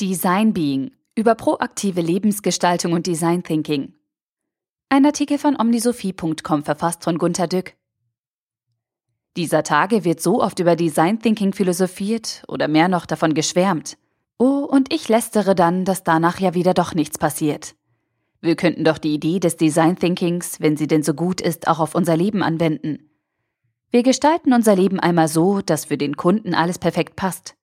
Design 0.00 0.52
Being 0.52 0.92
über 1.16 1.34
proaktive 1.34 2.00
Lebensgestaltung 2.00 2.92
und 2.92 3.08
Design 3.08 3.42
Thinking. 3.42 3.94
Ein 4.90 5.04
Artikel 5.04 5.38
von 5.38 5.58
omnisophie.com 5.58 6.62
verfasst 6.62 7.02
von 7.02 7.18
Gunter 7.18 7.48
Dück. 7.48 7.74
Dieser 9.36 9.64
Tage 9.64 10.04
wird 10.04 10.20
so 10.20 10.40
oft 10.40 10.60
über 10.60 10.76
Design 10.76 11.18
Thinking 11.18 11.52
philosophiert 11.52 12.44
oder 12.46 12.68
mehr 12.68 12.86
noch 12.86 13.06
davon 13.06 13.34
geschwärmt. 13.34 13.98
Oh, 14.38 14.64
und 14.70 14.94
ich 14.94 15.08
lästere 15.08 15.56
dann, 15.56 15.84
dass 15.84 16.04
danach 16.04 16.38
ja 16.38 16.54
wieder 16.54 16.74
doch 16.74 16.94
nichts 16.94 17.18
passiert. 17.18 17.74
Wir 18.40 18.54
könnten 18.54 18.84
doch 18.84 18.98
die 18.98 19.14
Idee 19.14 19.40
des 19.40 19.56
Design 19.56 19.96
Thinkings, 19.96 20.60
wenn 20.60 20.76
sie 20.76 20.86
denn 20.86 21.02
so 21.02 21.12
gut 21.12 21.40
ist, 21.40 21.66
auch 21.66 21.80
auf 21.80 21.96
unser 21.96 22.16
Leben 22.16 22.44
anwenden. 22.44 23.10
Wir 23.90 24.04
gestalten 24.04 24.52
unser 24.52 24.76
Leben 24.76 25.00
einmal 25.00 25.26
so, 25.26 25.60
dass 25.60 25.86
für 25.86 25.98
den 25.98 26.16
Kunden 26.16 26.54
alles 26.54 26.78
perfekt 26.78 27.16
passt. 27.16 27.56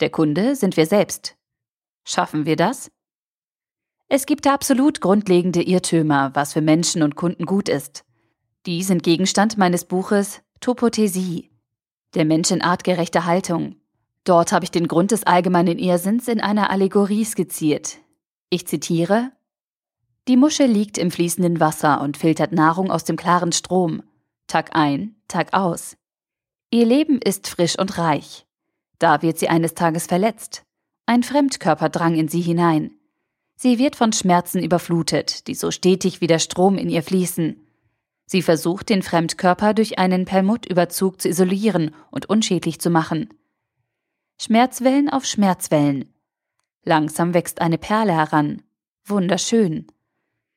Der 0.00 0.08
Kunde 0.08 0.56
sind 0.56 0.78
wir 0.78 0.86
selbst, 0.86 1.36
Schaffen 2.04 2.46
wir 2.46 2.56
das? 2.56 2.90
Es 4.08 4.26
gibt 4.26 4.46
absolut 4.46 5.00
grundlegende 5.00 5.62
Irrtümer, 5.62 6.30
was 6.34 6.52
für 6.52 6.60
Menschen 6.60 7.02
und 7.02 7.16
Kunden 7.16 7.46
gut 7.46 7.68
ist. 7.68 8.04
Die 8.66 8.82
sind 8.82 9.02
Gegenstand 9.02 9.58
meines 9.58 9.84
Buches 9.84 10.42
Topothesie, 10.60 11.50
der 12.14 12.24
Mensch 12.24 12.50
in 12.50 12.62
artgerechter 12.62 13.24
Haltung. 13.24 13.76
Dort 14.24 14.52
habe 14.52 14.64
ich 14.64 14.70
den 14.70 14.88
Grund 14.88 15.10
des 15.10 15.24
allgemeinen 15.24 15.78
Irrsinns 15.78 16.28
in 16.28 16.40
einer 16.40 16.70
Allegorie 16.70 17.24
skizziert. 17.24 17.98
Ich 18.50 18.66
zitiere 18.66 19.32
Die 20.28 20.36
Muschel 20.36 20.66
liegt 20.66 20.96
im 20.96 21.10
fließenden 21.10 21.60
Wasser 21.60 22.00
und 22.00 22.16
filtert 22.16 22.52
Nahrung 22.52 22.90
aus 22.90 23.04
dem 23.04 23.16
klaren 23.16 23.52
Strom, 23.52 24.02
Tag 24.46 24.76
ein, 24.76 25.16
Tag 25.28 25.52
aus. 25.52 25.96
Ihr 26.70 26.86
Leben 26.86 27.20
ist 27.20 27.48
frisch 27.48 27.78
und 27.78 27.98
reich. 27.98 28.46
Da 28.98 29.22
wird 29.22 29.38
sie 29.38 29.48
eines 29.48 29.74
Tages 29.74 30.06
verletzt. 30.06 30.64
Ein 31.06 31.22
Fremdkörper 31.22 31.90
drang 31.90 32.14
in 32.14 32.28
sie 32.28 32.40
hinein. 32.40 32.92
Sie 33.56 33.78
wird 33.78 33.94
von 33.94 34.12
Schmerzen 34.12 34.62
überflutet, 34.62 35.46
die 35.46 35.54
so 35.54 35.70
stetig 35.70 36.20
wie 36.20 36.26
der 36.26 36.38
Strom 36.38 36.78
in 36.78 36.88
ihr 36.88 37.02
fließen. 37.02 37.60
Sie 38.26 38.40
versucht, 38.40 38.88
den 38.88 39.02
Fremdkörper 39.02 39.74
durch 39.74 39.98
einen 39.98 40.24
Perlmuttüberzug 40.24 41.20
zu 41.20 41.28
isolieren 41.28 41.94
und 42.10 42.26
unschädlich 42.26 42.80
zu 42.80 42.88
machen. 42.88 43.28
Schmerzwellen 44.40 45.10
auf 45.10 45.26
Schmerzwellen. 45.26 46.06
Langsam 46.84 47.34
wächst 47.34 47.60
eine 47.60 47.78
Perle 47.78 48.14
heran. 48.14 48.62
Wunderschön. 49.04 49.86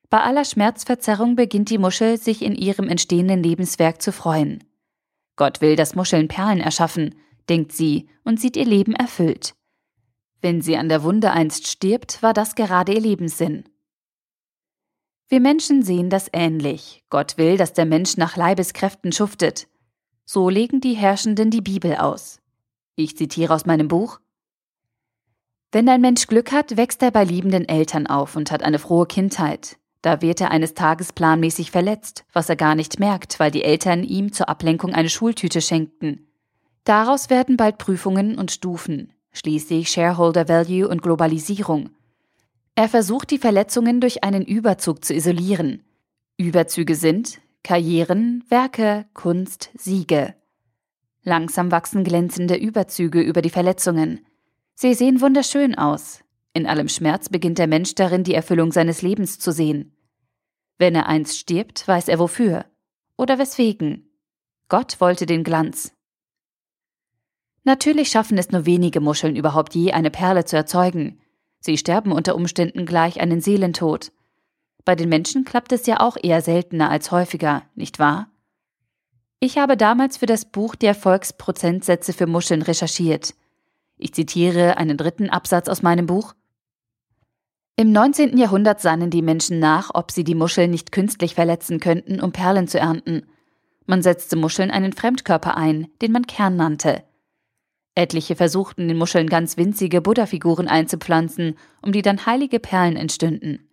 Bei 0.09 0.22
aller 0.22 0.45
Schmerzverzerrung 0.45 1.36
beginnt 1.36 1.70
die 1.70 1.78
Muschel 1.78 2.18
sich 2.18 2.42
in 2.42 2.56
ihrem 2.56 2.88
entstehenden 2.88 3.44
Lebenswerk 3.44 4.02
zu 4.02 4.14
freuen. 4.14 4.64
Gott 5.36 5.59
will, 5.59 5.75
dass 5.75 5.95
Muscheln 5.95 6.30
Perlen 6.30 6.62
erschaffen, 6.62 7.16
denkt 7.50 7.73
sie 7.73 8.08
und 8.23 8.40
sieht 8.40 8.56
ihr 8.56 8.66
Leben 8.66 8.94
erfüllt. 8.95 9.56
Wenn 10.48 10.62
sie 10.62 10.78
an 10.78 10.88
der 10.88 11.03
Wunde 11.03 11.31
einst 11.31 11.67
stirbt, 11.67 12.23
war 12.23 12.31
das 12.34 12.56
gerade 12.56 12.94
ihr 12.94 13.02
Lebenssinn. 13.02 13.66
Wir 15.28 15.42
Menschen 15.42 15.84
sehen 15.84 16.09
das 16.09 16.30
ähnlich. 16.31 17.03
Gott 17.09 17.38
will, 17.38 17.58
dass 17.58 17.73
der 17.73 17.86
Mensch 17.86 18.16
nach 18.16 18.38
Leibeskräften 18.38 19.12
schuftet. 19.12 19.68
So 20.23 20.48
legen 20.48 20.80
die 20.80 20.94
Herrschenden 20.94 21.52
die 21.52 21.59
Bibel 21.59 21.98
aus. 21.98 22.40
Ich 22.95 23.18
zitiere 23.18 23.53
aus 23.53 23.66
meinem 23.66 23.90
Buch. 23.90 24.22
Wenn 25.73 25.90
ein 25.90 26.00
Mensch 26.00 26.28
Glück 26.28 26.53
hat, 26.53 26.78
wächst 26.78 27.03
er 27.03 27.12
bei 27.12 27.25
liebenden 27.25 27.68
Eltern 27.68 28.08
auf 28.08 28.38
und 28.38 28.50
hat 28.50 28.64
eine 28.64 28.80
frohe 28.80 29.06
Kindheit. 29.06 29.75
Da 30.02 30.22
wird 30.22 30.40
er 30.40 30.52
eines 30.52 30.75
Tages 30.75 31.12
planmäßig 31.12 31.72
verletzt, 31.72 32.23
was 32.31 32.48
er 32.48 32.56
gar 32.56 32.75
nicht 32.75 33.02
merkt, 33.02 33.42
weil 33.42 33.52
die 33.52 33.66
Eltern 33.66 34.02
ihm 34.02 34.31
zur 34.31 34.48
Ablenkung 34.48 34.94
eine 34.94 35.09
Schultüte 35.09 35.59
schenkten. 35.59 36.31
Daraus 36.86 37.30
werden 37.30 37.58
bald 37.58 37.80
Prüfungen 37.80 38.38
und 38.38 38.53
Stufen 38.53 39.12
schließlich 39.31 39.89
Shareholder 39.89 40.47
Value 40.47 40.88
und 40.88 41.02
Globalisierung. 41.02 41.89
Er 42.75 42.89
versucht 42.89 43.31
die 43.31 43.38
Verletzungen 43.38 44.02
durch 44.02 44.23
einen 44.23 44.45
Überzug 44.45 45.03
zu 45.03 45.14
isolieren. 45.14 45.84
Überzüge 46.38 46.96
sind 46.96 47.40
Karrieren, 47.63 48.44
Werke, 48.50 49.06
Kunst, 49.13 49.72
Siege. 49.75 50.35
Langsam 51.24 51.72
wachsen 51.72 52.03
glänzende 52.03 52.56
Überzüge 52.56 53.22
über 53.22 53.41
die 53.41 53.50
Verletzungen. 53.50 54.25
Sie 54.75 54.94
sehen 54.94 55.19
wunderschön 55.22 55.75
aus. 55.75 56.22
In 56.53 56.66
allem 56.68 56.88
Schmerz 56.88 57.29
beginnt 57.29 57.57
der 57.57 57.68
Mensch 57.68 57.96
darin, 57.96 58.23
die 58.23 58.34
Erfüllung 58.34 58.72
seines 58.72 59.02
Lebens 59.02 59.40
zu 59.40 59.52
sehen. 59.52 59.96
Wenn 60.78 60.96
er 60.96 61.07
einst 61.07 61.38
stirbt, 61.38 61.88
weiß 61.88 62.07
er 62.07 62.19
wofür 62.19 62.66
oder 63.18 63.40
weswegen. 63.40 64.09
Gott 64.69 65.02
wollte 65.02 65.25
den 65.25 65.44
Glanz. 65.44 65.94
Natürlich 67.67 68.07
schaffen 68.07 68.38
es 68.38 68.50
nur 68.50 68.66
wenige 68.66 69.01
Muscheln 69.01 69.35
überhaupt 69.35 69.75
je, 69.75 69.91
eine 69.91 70.09
Perle 70.09 70.45
zu 70.45 70.55
erzeugen. 70.55 71.19
Sie 71.59 71.78
sterben 71.78 72.13
unter 72.13 72.33
Umständen 72.33 72.85
gleich 72.85 73.19
einen 73.19 73.41
Seelentod. 73.41 74.13
Bei 74.85 74.95
den 74.95 75.09
Menschen 75.09 75.44
klappt 75.44 75.73
es 75.73 75.85
ja 75.85 76.00
auch 76.00 76.16
eher 76.16 76.41
seltener 76.41 76.89
als 76.89 77.11
häufiger, 77.11 77.63
nicht 77.75 78.00
wahr? 78.00 78.29
Ich 79.41 79.57
habe 79.57 79.75
damals 79.75 80.16
für 80.16 80.28
das 80.28 80.45
Buch 80.45 80.75
die 80.75 80.85
Erfolgsprozentsätze 80.85 82.13
für 82.13 82.25
Muscheln 82.25 82.61
recherchiert. 82.61 83.35
Ich 83.97 84.13
zitiere 84.13 84.78
einen 84.78 84.95
dritten 84.95 85.29
Absatz 85.29 85.67
aus 85.67 85.81
meinem 85.81 86.05
Buch. 86.05 86.35
Im 87.75 87.91
19. 87.91 88.38
Jahrhundert 88.38 88.79
sannen 88.79 89.09
die 89.09 89.22
Menschen 89.22 89.59
nach, 89.59 89.91
ob 89.94 90.11
sie 90.11 90.23
die 90.23 90.35
Muscheln 90.35 90.72
nicht 90.72 90.94
künstlich 90.94 91.35
verletzen 91.35 91.81
könnten, 91.81 92.22
um 92.22 92.31
Perlen 92.31 92.69
zu 92.69 92.79
ernten. 92.79 93.28
Man 93.85 94.01
setzte 94.01 94.38
Muscheln 94.38 94.72
einen 94.72 94.94
Fremdkörper 94.94 95.57
ein, 95.57 95.89
den 96.01 96.13
man 96.13 96.28
Kern 96.28 96.55
nannte. 96.55 97.03
Etliche 97.97 98.35
versuchten 98.35 98.90
in 98.90 98.97
Muscheln 98.97 99.28
ganz 99.28 99.58
winzige 99.58 100.02
Buddha-Figuren 100.02 100.68
einzupflanzen, 100.68 101.56
um 101.81 101.91
die 101.91 102.02
dann 102.03 102.25
heilige 102.25 102.59
Perlen 102.59 102.96
entstünden. 102.96 103.68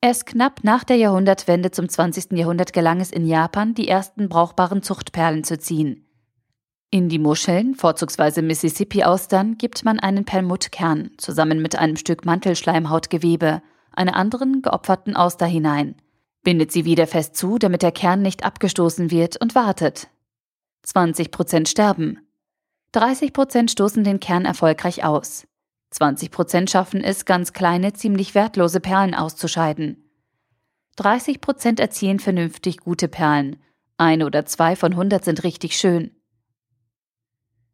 Erst 0.00 0.26
knapp 0.26 0.62
nach 0.62 0.84
der 0.84 0.96
Jahrhundertwende 0.96 1.70
zum 1.70 1.88
20. 1.88 2.32
Jahrhundert 2.32 2.74
gelang 2.74 3.00
es 3.00 3.10
in 3.10 3.26
Japan, 3.26 3.74
die 3.74 3.88
ersten 3.88 4.28
brauchbaren 4.28 4.82
Zuchtperlen 4.82 5.44
zu 5.44 5.58
ziehen. 5.58 6.06
In 6.90 7.08
die 7.08 7.18
Muscheln, 7.18 7.74
vorzugsweise 7.74 8.42
Mississippi-Austern, 8.42 9.56
gibt 9.56 9.84
man 9.84 9.98
einen 9.98 10.26
Perlmuttkern 10.26 11.12
zusammen 11.16 11.62
mit 11.62 11.76
einem 11.76 11.96
Stück 11.96 12.26
Mantelschleimhautgewebe, 12.26 13.62
einer 13.92 14.14
anderen 14.14 14.60
geopferten 14.60 15.16
Auster 15.16 15.46
hinein, 15.46 15.96
bindet 16.42 16.70
sie 16.70 16.84
wieder 16.84 17.06
fest 17.06 17.36
zu, 17.36 17.58
damit 17.58 17.80
der 17.80 17.90
Kern 17.90 18.20
nicht 18.20 18.44
abgestoßen 18.44 19.10
wird 19.10 19.40
und 19.40 19.54
wartet. 19.54 20.08
20 20.82 21.30
Prozent 21.30 21.68
sterben, 21.70 22.18
30 22.94 23.32
Prozent 23.32 23.72
stoßen 23.72 24.04
den 24.04 24.20
Kern 24.20 24.44
erfolgreich 24.44 25.02
aus. 25.02 25.48
20 25.90 26.30
Prozent 26.30 26.70
schaffen 26.70 27.02
es, 27.02 27.24
ganz 27.24 27.52
kleine, 27.52 27.92
ziemlich 27.92 28.36
wertlose 28.36 28.78
Perlen 28.78 29.14
auszuscheiden. 29.16 30.08
30 30.94 31.40
Prozent 31.40 31.80
erzielen 31.80 32.20
vernünftig 32.20 32.78
gute 32.78 33.08
Perlen. 33.08 33.56
Eine 33.96 34.26
oder 34.26 34.46
zwei 34.46 34.76
von 34.76 34.92
100 34.92 35.24
sind 35.24 35.42
richtig 35.42 35.76
schön. 35.76 36.12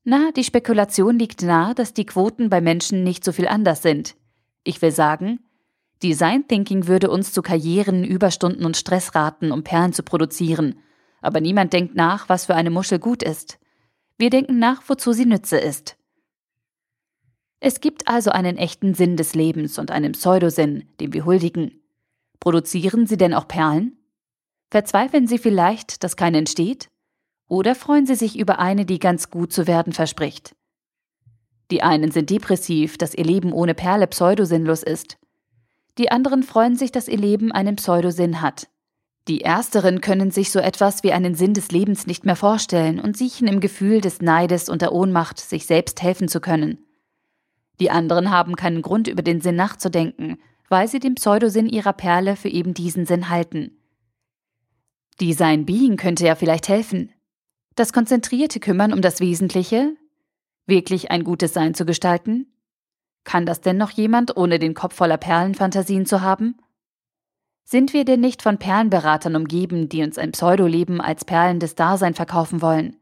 Na, 0.04 0.30
die 0.34 0.44
Spekulation 0.44 1.18
liegt 1.18 1.42
nahe, 1.42 1.74
dass 1.74 1.92
die 1.92 2.06
Quoten 2.06 2.48
bei 2.48 2.62
Menschen 2.62 3.04
nicht 3.04 3.22
so 3.22 3.32
viel 3.32 3.46
anders 3.46 3.82
sind. 3.82 4.16
Ich 4.64 4.80
will 4.80 4.90
sagen, 4.90 5.40
Design 6.02 6.48
Thinking 6.48 6.86
würde 6.86 7.10
uns 7.10 7.34
zu 7.34 7.42
Karrieren, 7.42 8.04
Überstunden 8.04 8.64
und 8.64 8.78
Stress 8.78 9.14
raten, 9.14 9.52
um 9.52 9.64
Perlen 9.64 9.92
zu 9.92 10.02
produzieren. 10.02 10.78
Aber 11.20 11.42
niemand 11.42 11.74
denkt 11.74 11.94
nach, 11.94 12.30
was 12.30 12.46
für 12.46 12.54
eine 12.54 12.70
Muschel 12.70 12.98
gut 12.98 13.22
ist. 13.22 13.59
Wir 14.20 14.28
denken 14.28 14.58
nach, 14.58 14.82
wozu 14.86 15.14
sie 15.14 15.24
Nütze 15.24 15.56
ist. 15.56 15.96
Es 17.58 17.80
gibt 17.80 18.06
also 18.06 18.30
einen 18.30 18.58
echten 18.58 18.92
Sinn 18.92 19.16
des 19.16 19.34
Lebens 19.34 19.78
und 19.78 19.90
einen 19.90 20.12
Pseudosinn, 20.12 20.84
dem 21.00 21.14
wir 21.14 21.24
huldigen. 21.24 21.80
Produzieren 22.38 23.06
Sie 23.06 23.16
denn 23.16 23.32
auch 23.32 23.48
Perlen? 23.48 23.96
Verzweifeln 24.70 25.26
Sie 25.26 25.38
vielleicht, 25.38 26.04
dass 26.04 26.16
keine 26.16 26.36
entsteht? 26.36 26.90
Oder 27.48 27.74
freuen 27.74 28.04
Sie 28.04 28.14
sich 28.14 28.38
über 28.38 28.58
eine, 28.58 28.84
die 28.84 28.98
ganz 28.98 29.30
gut 29.30 29.54
zu 29.54 29.66
werden 29.66 29.94
verspricht? 29.94 30.54
Die 31.70 31.82
einen 31.82 32.10
sind 32.10 32.28
depressiv, 32.28 32.98
dass 32.98 33.14
ihr 33.14 33.24
Leben 33.24 33.54
ohne 33.54 33.72
Perle 33.72 34.06
pseudosinnlos 34.06 34.82
ist. 34.82 35.16
Die 35.96 36.10
anderen 36.10 36.42
freuen 36.42 36.76
sich, 36.76 36.92
dass 36.92 37.08
ihr 37.08 37.16
Leben 37.16 37.52
einen 37.52 37.76
Pseudosinn 37.76 38.42
hat. 38.42 38.68
Die 39.28 39.42
Ersteren 39.42 40.00
können 40.00 40.30
sich 40.30 40.50
so 40.50 40.58
etwas 40.58 41.02
wie 41.02 41.12
einen 41.12 41.34
Sinn 41.34 41.54
des 41.54 41.70
Lebens 41.70 42.06
nicht 42.06 42.24
mehr 42.24 42.36
vorstellen 42.36 43.00
und 43.00 43.16
siechen 43.16 43.48
im 43.48 43.60
Gefühl 43.60 44.00
des 44.00 44.20
Neides 44.20 44.68
und 44.68 44.82
der 44.82 44.92
Ohnmacht, 44.92 45.38
sich 45.38 45.66
selbst 45.66 46.02
helfen 46.02 46.28
zu 46.28 46.40
können. 46.40 46.78
Die 47.80 47.90
anderen 47.90 48.30
haben 48.30 48.56
keinen 48.56 48.82
Grund, 48.82 49.08
über 49.08 49.22
den 49.22 49.40
Sinn 49.40 49.56
nachzudenken, 49.56 50.38
weil 50.68 50.88
sie 50.88 51.00
den 51.00 51.14
Pseudosinn 51.14 51.68
ihrer 51.68 51.92
Perle 51.92 52.36
für 52.36 52.48
eben 52.48 52.74
diesen 52.74 53.06
Sinn 53.06 53.28
halten. 53.28 53.76
Design 55.20 55.66
Being 55.66 55.96
könnte 55.96 56.26
ja 56.26 56.34
vielleicht 56.34 56.68
helfen. 56.68 57.12
Das 57.76 57.92
konzentrierte 57.92 58.60
Kümmern 58.60 58.92
um 58.92 59.02
das 59.02 59.20
Wesentliche? 59.20 59.94
Wirklich 60.66 61.10
ein 61.10 61.24
gutes 61.24 61.52
Sein 61.52 61.74
zu 61.74 61.84
gestalten? 61.84 62.46
Kann 63.24 63.46
das 63.46 63.60
denn 63.60 63.76
noch 63.76 63.90
jemand, 63.90 64.36
ohne 64.36 64.58
den 64.58 64.74
Kopf 64.74 64.94
voller 64.94 65.18
Perlenfantasien 65.18 66.06
zu 66.06 66.20
haben? 66.22 66.56
Sind 67.70 67.92
wir 67.92 68.04
denn 68.04 68.18
nicht 68.18 68.42
von 68.42 68.58
Perlenberatern 68.58 69.36
umgeben, 69.36 69.88
die 69.88 70.02
uns 70.02 70.18
ein 70.18 70.32
Pseudoleben 70.32 71.00
als 71.00 71.24
perlendes 71.24 71.76
Dasein 71.76 72.14
verkaufen 72.14 72.62
wollen? 72.62 72.96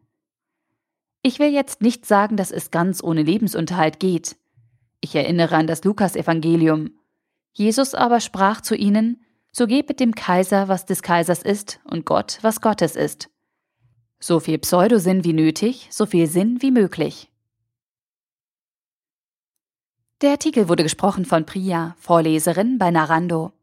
Ich 1.23 1.39
will 1.39 1.49
jetzt 1.49 1.81
nicht 1.81 2.05
sagen, 2.05 2.37
dass 2.37 2.51
es 2.51 2.71
ganz 2.71 3.03
ohne 3.03 3.23
Lebensunterhalt 3.23 3.99
geht. 3.99 4.37
Ich 5.01 5.15
erinnere 5.15 5.57
an 5.57 5.67
das 5.67 5.85
Lukasevangelium. 5.85 6.91
Jesus 7.55 7.95
aber 7.95 8.21
sprach 8.21 8.61
zu 8.61 8.77
ihnen, 8.77 9.25
so 9.53 9.67
gebt 9.67 10.01
dem 10.01 10.15
Kaiser, 10.15 10.69
was 10.69 10.85
des 10.85 11.01
Kaisers 11.01 11.41
ist, 11.41 11.81
und 11.85 12.05
Gott, 12.05 12.37
was 12.43 12.61
Gottes 12.61 12.95
ist. 12.95 13.31
So 14.21 14.39
viel 14.39 14.59
Pseudosinn 14.59 15.25
wie 15.25 15.33
nötig, 15.33 15.89
so 15.91 16.05
viel 16.05 16.27
Sinn 16.27 16.61
wie 16.61 16.73
möglich. 16.73 17.31
Der 20.21 20.33
Artikel 20.33 20.69
wurde 20.69 20.83
gesprochen 20.83 21.25
von 21.25 21.47
Priya, 21.47 21.97
Vorleserin 21.99 22.77
bei 22.77 22.91
Narando. 22.91 23.55